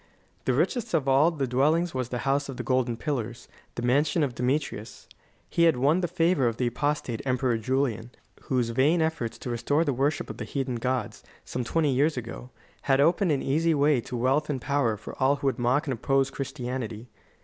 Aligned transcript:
The 0.45 0.53
richest 0.55 0.95
of 0.95 1.07
all 1.07 1.29
the 1.29 1.45
dwellings 1.45 1.93
was 1.93 2.09
the 2.09 2.17
House 2.25 2.49
of 2.49 2.57
the 2.57 2.63
Golden 2.63 2.97
Pillars, 2.97 3.47
the 3.75 3.83
mansion 3.83 4.23
of 4.23 4.33
Demetrius. 4.33 5.07
He 5.47 5.65
had 5.65 5.77
won 5.77 6.01
the 6.01 6.07
favor 6.07 6.47
of 6.47 6.57
the 6.57 6.65
apostate 6.65 7.21
Emperor 7.23 7.55
Julian, 7.59 8.09
whose 8.45 8.69
vain 8.71 8.99
efforts 9.03 9.37
to 9.37 9.51
restore 9.51 9.85
the 9.85 9.93
worship 9.93 10.27
of 10.31 10.37
the 10.37 10.45
heathen 10.45 10.77
gods, 10.77 11.23
some 11.45 11.63
twenty 11.63 11.91
years 11.93 12.17
ago, 12.17 12.49
had 12.89 12.99
opened 12.99 13.31
an 13.31 13.43
easy 13.43 13.75
way 13.75 14.01
to 14.01 14.17
wealth 14.17 14.49
and 14.49 14.59
power 14.59 14.97
for 14.97 15.13
all 15.21 15.35
who 15.35 15.45
would 15.45 15.59
mock 15.59 15.85
and 15.85 15.93
oppose 15.93 16.31
Christianity. 16.31 17.11